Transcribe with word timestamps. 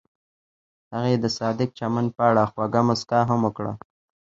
هغې 0.93 1.15
د 1.23 1.25
صادق 1.37 1.69
چمن 1.79 2.05
په 2.15 2.21
اړه 2.29 2.43
خوږه 2.51 2.81
موسکا 2.87 3.19
هم 3.29 3.39
وکړه. 3.43 3.71